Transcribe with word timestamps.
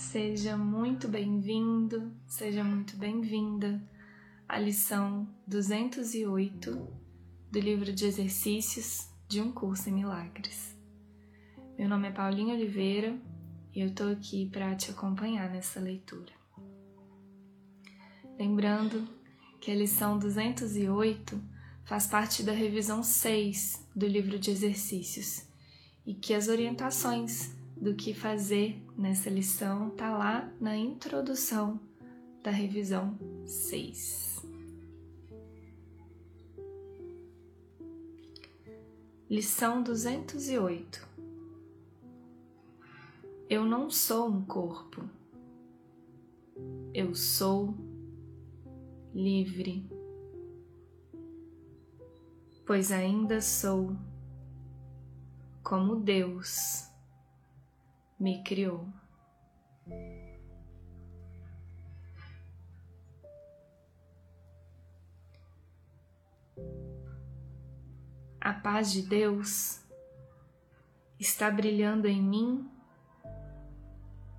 Seja 0.00 0.56
muito 0.56 1.06
bem-vindo, 1.06 2.10
seja 2.26 2.64
muito 2.64 2.96
bem-vinda 2.96 3.80
à 4.48 4.58
lição 4.58 5.28
208 5.46 6.88
do 7.52 7.60
livro 7.60 7.92
de 7.92 8.06
exercícios 8.06 9.08
de 9.28 9.42
um 9.42 9.52
curso 9.52 9.90
em 9.90 9.92
milagres. 9.92 10.74
Meu 11.78 11.86
nome 11.86 12.08
é 12.08 12.10
Paulinha 12.10 12.54
Oliveira 12.54 13.16
e 13.74 13.80
eu 13.82 13.88
estou 13.88 14.10
aqui 14.10 14.48
para 14.48 14.74
te 14.74 14.90
acompanhar 14.90 15.50
nessa 15.50 15.78
leitura. 15.78 16.32
Lembrando 18.38 19.06
que 19.60 19.70
a 19.70 19.76
lição 19.76 20.18
208 20.18 21.40
faz 21.84 22.06
parte 22.06 22.42
da 22.42 22.52
revisão 22.52 23.02
6 23.02 23.86
do 23.94 24.06
livro 24.06 24.38
de 24.38 24.50
exercícios 24.50 25.46
e 26.06 26.14
que 26.14 26.32
as 26.32 26.48
orientações 26.48 27.59
do 27.80 27.94
que 27.94 28.12
fazer 28.12 28.78
nessa 28.96 29.30
lição 29.30 29.88
tá 29.90 30.16
lá 30.16 30.52
na 30.60 30.76
introdução 30.76 31.80
da 32.42 32.50
revisão 32.50 33.18
6. 33.46 34.44
Lição 39.30 39.82
208 39.82 41.08
Eu 43.48 43.64
não 43.64 43.88
sou 43.88 44.28
um 44.28 44.44
corpo, 44.44 45.08
eu 46.92 47.14
sou 47.14 47.74
livre, 49.14 49.88
pois 52.66 52.92
ainda 52.92 53.40
sou 53.40 53.96
como 55.62 55.96
Deus 55.96 56.89
me 58.20 58.42
criou. 58.42 58.86
A 68.38 68.52
paz 68.52 68.92
de 68.92 69.02
Deus 69.02 69.82
está 71.18 71.50
brilhando 71.50 72.06
em 72.06 72.22
mim 72.22 72.70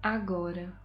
agora. 0.01 0.79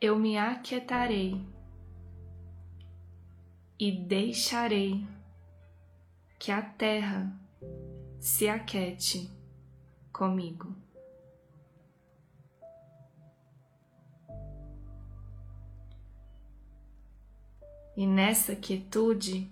Eu 0.00 0.16
me 0.16 0.38
aquietarei 0.38 1.57
e 3.78 3.92
deixarei 3.92 5.06
que 6.38 6.50
a 6.50 6.62
terra 6.62 7.32
se 8.18 8.48
aquete 8.48 9.30
comigo. 10.12 10.74
E 17.96 18.06
nessa 18.06 18.54
quietude 18.54 19.50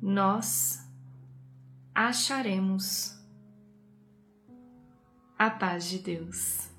nós 0.00 0.86
acharemos 1.94 3.18
a 5.38 5.50
paz 5.50 5.84
de 5.84 5.98
Deus. 5.98 6.73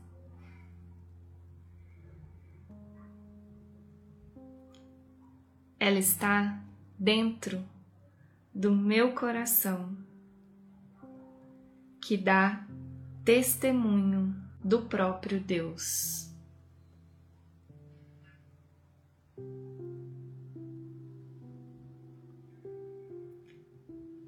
Ela 5.86 6.00
está 6.00 6.59
dentro 6.97 7.64
do 8.52 8.72
meu 8.72 9.14
coração, 9.14 9.95
que 12.02 12.17
dá 12.17 12.67
testemunho 13.23 14.36
do 14.64 14.82
próprio 14.82 15.39
Deus. 15.39 16.33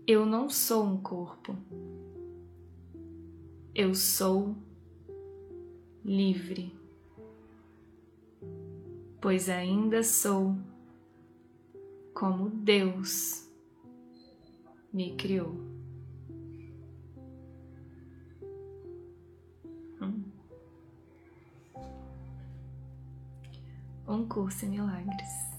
Eu 0.06 0.28
não 0.28 0.52
sou 0.52 0.86
um 0.86 1.02
corpo, 1.02 1.58
eu 3.74 3.96
sou 3.96 4.56
livre, 6.06 6.72
pois 9.20 9.50
ainda 9.50 10.04
sou 10.04 10.56
como 12.18 12.50
Deus 12.50 13.48
me 14.92 15.16
criou. 15.16 15.54
Hum. 20.02 20.24
Um 24.08 24.28
curso 24.28 24.66
em 24.66 24.70
milagres. 24.70 25.57